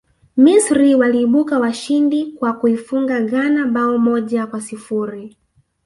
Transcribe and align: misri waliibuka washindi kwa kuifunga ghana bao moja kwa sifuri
misri 0.37 0.95
waliibuka 0.95 1.59
washindi 1.59 2.31
kwa 2.31 2.53
kuifunga 2.53 3.21
ghana 3.21 3.65
bao 3.67 3.97
moja 3.97 4.47
kwa 4.47 4.61
sifuri 4.61 5.37